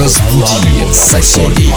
Разбудит 0.00 0.94
соседей. 0.94 1.74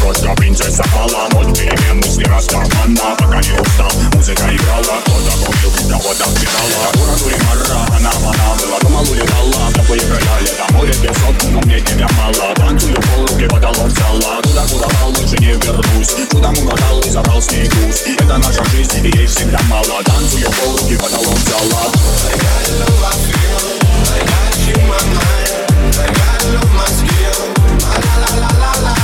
Просто, 0.00 0.34
принцесса 0.34 0.82
пала 0.92 1.28
Ночь 1.32 1.58
перемен, 1.58 1.98
мысли 1.98 2.24
раскована 2.24 3.14
Пока 3.16 3.40
не 3.40 3.52
устал, 3.60 3.92
музыка 4.14 4.42
играла 4.50 5.00
Кто-то 5.04 5.46
купил, 5.46 5.70
кого-то 5.90 6.24
впитала 6.24 6.90
Ура, 6.94 7.14
мара, 7.44 7.86
она, 7.96 8.10
она 8.10 8.54
была 8.56 8.78
Дома 8.80 9.00
улетала, 9.02 9.72
такое 9.72 10.00
края 10.00 10.40
лета 10.40 10.66
Море 10.72 10.92
песок, 10.94 11.36
но 11.50 11.60
мне 11.60 11.80
тебя 11.80 12.08
мало 12.16 12.54
Танцую 12.56 12.94
пол, 12.94 13.26
руки 13.26 13.46
потолок 13.46 13.86
взяла 13.86 14.40
Туда, 14.42 14.62
куда 14.66 14.88
брал, 14.88 15.12
больше 15.12 15.36
не 15.38 15.52
вернусь 15.52 16.16
Куда 16.30 16.50
угадал 16.50 17.00
и 17.00 17.10
забрал 17.10 17.40
с 17.40 17.50
ней 17.52 17.68
груз 17.68 18.02
Это 18.06 18.38
наша 18.38 18.64
жизнь, 18.70 19.06
и 19.06 19.16
ей 19.16 19.26
всегда 19.26 19.60
мало 19.68 20.02
Танцую 20.04 20.50
пол, 20.50 20.76
руки 20.76 20.96
потолок 20.96 21.34
взяла 21.34 21.92
La 28.80 28.97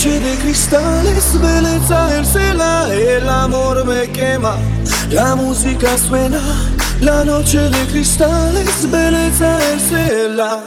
noche 0.00 0.18
de 0.18 0.36
cristalli 0.38 1.12
belleza 1.42 2.16
en 2.16 2.24
cela, 2.24 2.88
el 2.90 3.28
amor 3.28 3.84
me 3.84 4.10
quema, 4.10 4.56
la 5.10 5.34
musica 5.36 5.98
suena. 5.98 6.40
La 7.02 7.22
noce 7.22 7.58
de 7.68 7.86
cristalli 7.86 8.64
belleza 8.90 9.58
en 9.70 9.78
cela. 9.78 10.58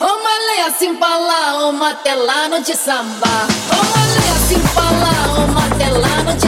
o 0.00 0.06
leia 0.46 0.70
sin 0.78 0.98
pala, 0.98 1.66
o 1.66 1.72
matelano 1.72 2.56
noche 2.58 2.74
samba. 2.74 3.46
Oma 3.70 4.02
leia 4.14 4.36
sin 4.48 4.62
pala, 4.74 5.12
oma 5.42 5.68
tela 5.76 6.22
noche 6.24 6.47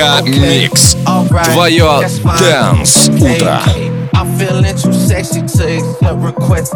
Мега 0.00 0.22
Микс. 0.22 0.96
Твое 1.52 2.00
Dance 2.40 3.08
утро. 3.10 3.60
I'm 4.14 4.38
feeling 4.38 4.74
too 4.74 4.92
sexy 4.92 5.42
to 5.42 5.76
accept 5.76 6.18
requests. 6.22 6.74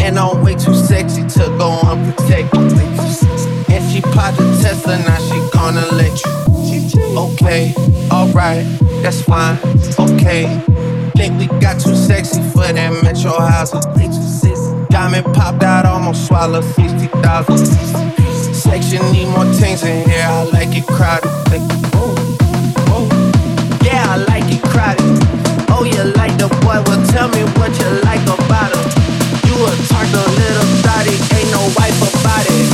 And 0.00 0.18
I'm 0.18 0.42
way 0.42 0.54
too 0.54 0.74
sexy 0.74 1.26
to 1.28 1.44
go 1.58 1.78
unprotected. 1.84 2.72
And 3.68 3.92
she 3.92 4.00
popped 4.00 4.38
the 4.38 4.58
Tesla, 4.62 4.96
now 4.98 5.18
she 5.18 5.38
gonna 5.52 5.84
let 5.92 6.18
you. 6.24 6.32
Okay, 7.18 7.74
alright, 8.10 8.64
that's 9.02 9.20
fine. 9.20 9.58
Okay. 9.98 10.48
Think 11.16 11.38
we 11.38 11.46
got 11.60 11.78
too 11.78 11.94
sexy 11.94 12.40
for 12.50 12.72
that 12.72 13.02
metro 13.02 13.38
house. 13.38 13.72
Diamond 14.88 15.26
popped 15.34 15.62
out, 15.62 15.84
almost 15.84 16.26
swallowed 16.28 16.64
60,000. 16.64 18.14
Section 18.59 19.01
need 19.13 19.27
more 19.29 19.45
things 19.53 19.83
in 19.83 20.07
here, 20.09 20.27
I 20.27 20.43
like 20.43 20.75
it 20.75 20.85
crowded. 20.85 21.31
Whoa, 21.95 22.11
whoa. 22.91 23.07
Yeah, 23.81 24.03
I 24.03 24.17
like 24.27 24.51
it 24.51 24.61
crowded. 24.61 24.99
Oh, 25.71 25.87
you 25.87 26.03
like 26.19 26.35
the 26.37 26.49
boy? 26.59 26.83
Well, 26.83 26.99
tell 27.07 27.29
me 27.29 27.47
what 27.55 27.71
you 27.79 27.89
like 28.03 28.19
about 28.27 28.75
him. 28.75 28.83
You 29.47 29.55
a 29.63 29.71
talker, 29.87 30.27
little 30.27 30.67
thotty, 30.83 31.15
ain't 31.39 31.49
no 31.55 31.71
wife 31.79 31.95
about 32.03 32.43
it. 32.51 32.67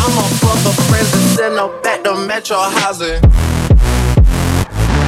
I'm 0.00 0.16
a 0.16 0.24
fuck 0.40 0.56
her 0.64 0.76
friends 0.88 1.12
and 1.12 1.28
send 1.36 1.54
her 1.60 1.68
back 1.82 2.02
to 2.04 2.16
Metro 2.16 2.56
housing. 2.80 3.20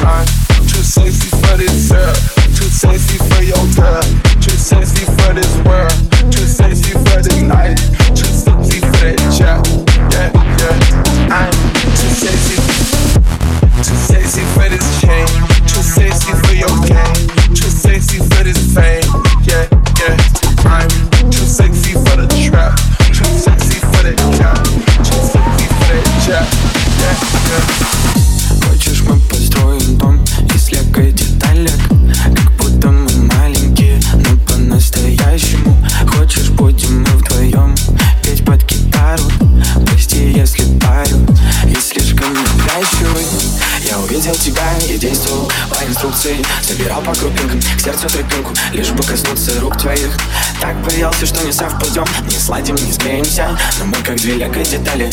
I'm 0.04 0.26
too 0.68 0.84
sexy 0.84 1.32
for 1.40 1.56
this 1.56 1.88
girl, 1.88 2.14
too 2.52 2.68
sexy 2.68 3.16
for 3.16 3.42
your 3.42 3.64
girl, 3.72 4.04
too 4.44 4.60
sexy 4.60 5.06
for 5.08 5.32
this 5.32 5.56
world, 5.64 5.96
too 6.30 6.44
sexy 6.44 6.92
for 6.92 7.24
the 7.24 7.48
night, 7.48 7.80
too 8.12 8.28
sexy 8.28 8.80
for 8.80 9.08
that 9.08 9.18
child. 9.32 9.87
Yeah, 10.10 10.32
yeah. 10.58 11.28
I'm 11.30 11.52
too 11.96 12.10
sexy, 12.12 12.56
too 13.82 13.96
sexy 13.96 14.42
for 14.54 14.68
this 14.68 15.00
chain, 15.00 15.26
too 15.66 15.82
sexy 15.82 16.32
for 16.32 16.54
your 16.54 16.74
game, 16.86 17.28
too 17.54 17.70
sexy 17.70 18.18
for 18.18 18.42
this 18.44 18.58
fame. 18.74 19.04
Yeah, 19.42 19.68
yeah. 20.00 20.16
I'm 20.64 20.88
too 21.30 21.46
sexy 21.46 21.94
for 21.94 22.16
the 22.16 22.26
trap, 22.42 22.78
too 23.12 23.24
sexy 23.38 23.78
for 23.80 24.02
count, 24.38 24.64
too 25.04 25.20
sexy 25.32 25.66
for 25.66 25.92
that. 25.92 26.06
Yeah, 26.28 28.14
yeah. 28.14 28.17
Все, 51.18 51.26
что 51.26 51.44
не 51.44 51.50
совпадем, 51.50 52.04
не 52.26 52.38
сладим, 52.38 52.76
не 52.76 52.92
склеимся 52.92 53.58
Но 53.80 53.86
мы 53.86 53.96
как 54.04 54.14
две 54.18 54.34
лего 54.34 54.54
детали 54.62 55.10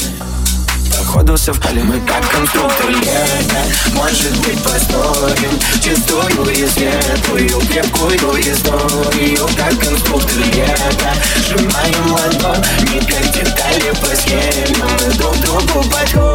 Походу 0.96 1.36
поле 1.36 1.82
мы 1.82 2.00
как 2.02 2.30
конструктор 2.30 2.92
Лего 2.92 3.96
Может 3.96 4.38
быть 4.46 4.62
построим 4.62 5.60
Чистую 5.84 6.48
и 6.52 6.68
светлую 6.68 7.60
Крепкую 7.62 8.40
историю. 8.40 9.48
Как 9.58 9.80
конструктор 9.80 10.38
Лего 10.38 11.12
Сжимаем 11.40 12.12
ладони 12.12 13.00
Как 13.10 13.34
детали 13.34 13.90
по 14.00 14.16
схеме. 14.16 14.78
Мы 14.78 15.12
друг 15.16 15.36
другу 15.38 15.90
подходим. 15.90 16.35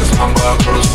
I'm 0.00 0.30
a 0.30 0.62
cruise 0.62 0.87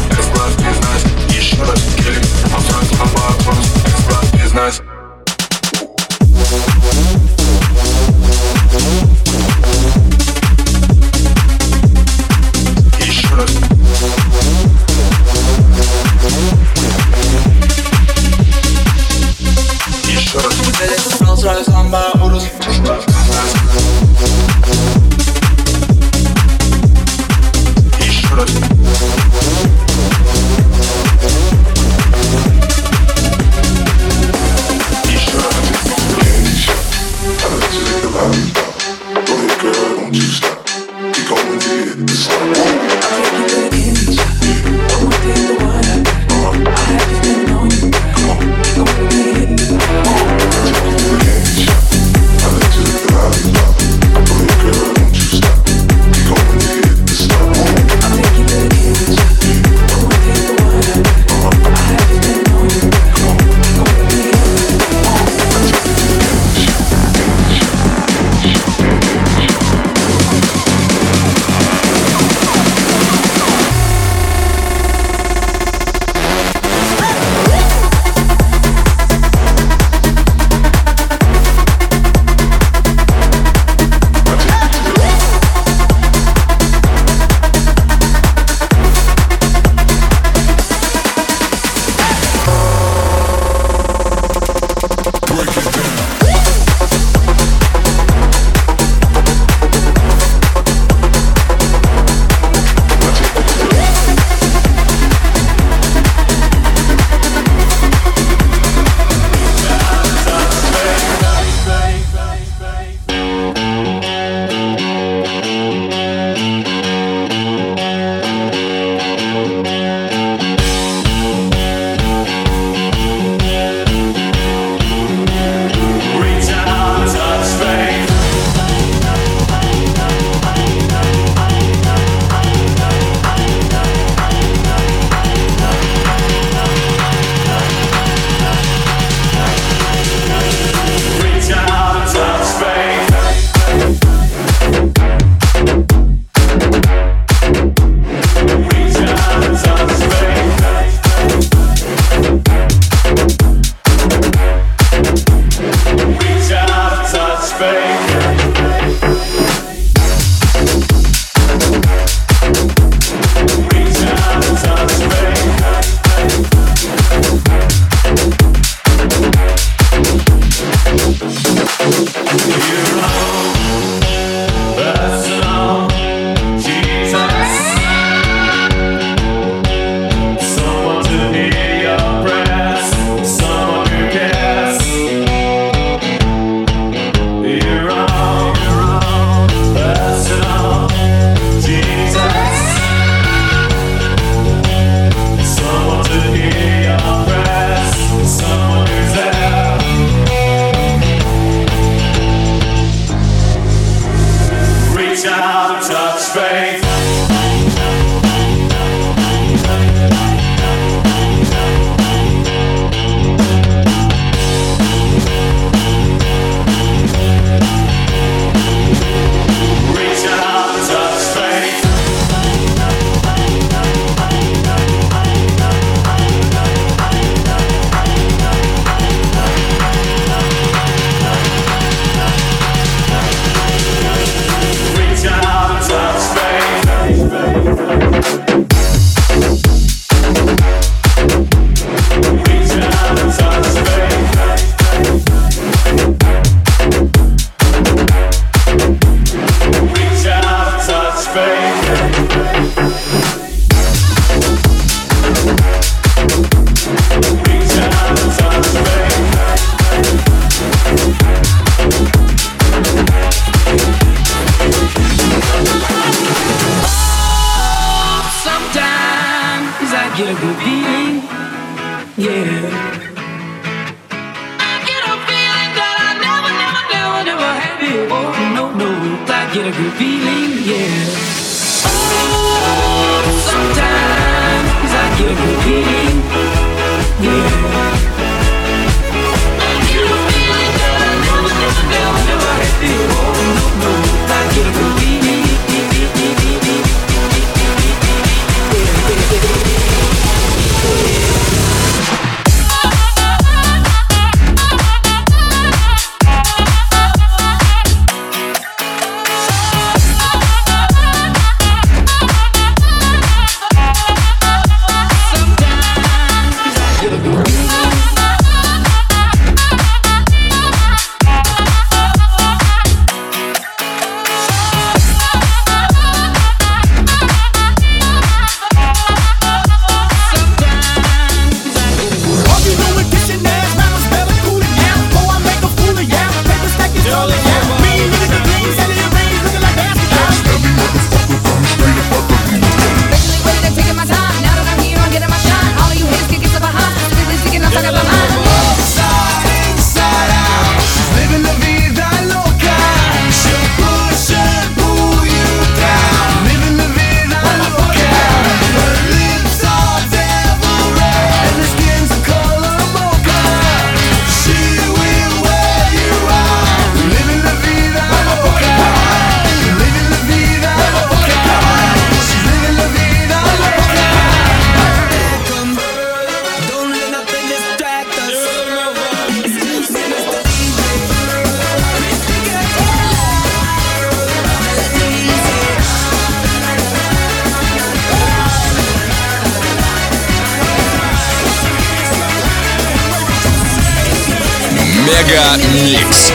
Микс. 395.74 396.32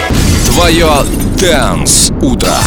Твое 0.47 1.05
Дэнс 1.39 2.11
Утро. 2.21 2.59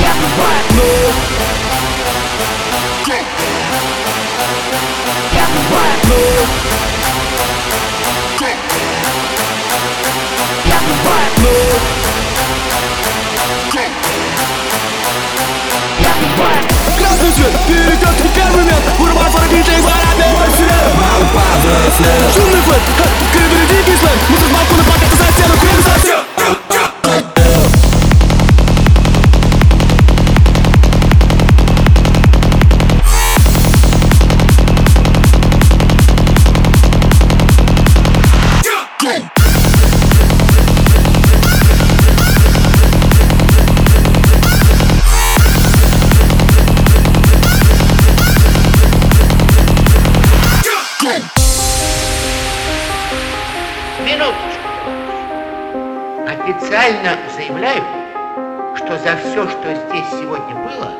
That's 0.00 0.18
the 0.20 0.28
right 0.40 0.68
move. 0.78 1.16
That's 5.34 5.52
the 5.54 5.62
right 5.74 6.00
move. 6.10 6.50
That's 10.70 10.86
the 10.88 10.96
right 11.08 11.34
move. 11.44 11.82
That's 16.02 16.18
the 16.20 16.28
right. 16.42 16.64
Gökyüzü 16.98 17.46
büyük 17.68 18.00
gökteki 18.00 18.40
görmüyor 18.40 18.78
Vurma 18.98 19.30
sana 19.32 19.46
DJ 19.50 19.68
var 19.84 20.00
abi 20.10 20.22
Hepsine 20.22 20.78
Bağlı 21.00 21.26
bağlı 21.34 21.70
Şunluklar 22.34 22.80
Kırmızı 23.32 23.68
değil 23.68 23.86
bizler 23.86 24.14
Mısır 24.30 24.54
balkonu 24.54 24.82
paketi 24.92 25.16
sen 25.16 25.32
siyahı 25.36 25.60
Kuremiz 25.60 25.86
artık 25.86 26.23
все, 59.34 59.48
что 59.48 59.74
здесь 59.74 60.06
сегодня 60.12 60.54
было, 60.54 60.92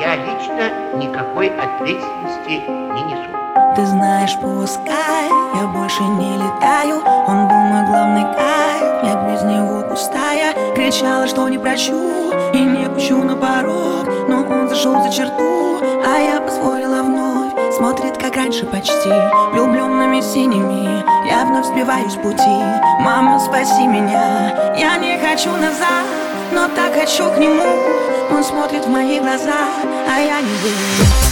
я 0.00 0.16
лично 0.16 0.96
никакой 0.96 1.48
ответственности 1.48 2.64
не 2.66 3.02
несу. 3.02 3.28
Ты 3.76 3.84
знаешь, 3.84 4.38
пускай 4.40 5.28
я 5.60 5.66
больше 5.66 6.02
не 6.02 6.38
летаю. 6.38 7.02
Он 7.26 7.48
был 7.48 7.56
мой 7.56 7.84
главный 7.84 8.22
кайф, 8.22 9.04
я 9.04 9.28
без 9.28 9.42
него 9.42 9.82
пустая. 9.82 10.54
Кричала, 10.74 11.26
что 11.26 11.46
не 11.50 11.58
прощу 11.58 12.32
и 12.54 12.58
не 12.58 12.88
пущу 12.88 13.22
на 13.22 13.36
порог 13.36 14.06
Но 14.28 14.46
он 14.48 14.70
зашел 14.70 15.02
за 15.02 15.10
черту, 15.10 15.78
а 16.06 16.18
я 16.18 16.40
позволила 16.40 17.02
вновь. 17.02 17.52
Смотрит, 17.76 18.16
как 18.16 18.34
раньше 18.34 18.64
почти, 18.64 19.12
влюбленными 19.52 20.22
синими. 20.22 21.04
Я 21.28 21.44
вновь 21.44 21.66
сбиваюсь 21.66 22.12
с 22.12 22.16
пути, 22.16 22.62
мама, 23.00 23.38
спаси 23.38 23.86
меня 23.86 24.74
Я 24.78 24.96
не 24.96 25.18
хочу 25.18 25.50
назад, 25.50 26.06
но 26.52 26.68
так 26.68 26.94
хочу 26.94 27.30
к 27.30 27.38
нему. 27.38 27.64
Он 28.30 28.44
смотрит 28.44 28.84
в 28.84 28.88
мои 28.88 29.18
глаза, 29.18 29.68
а 30.08 30.20
я 30.20 30.40
не 30.40 30.54
выйду 30.62 31.31